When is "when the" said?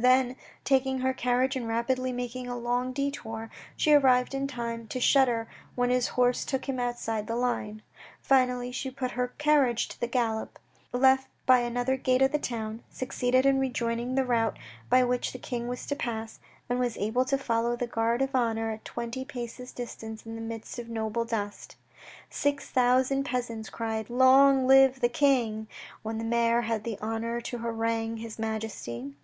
26.04-26.24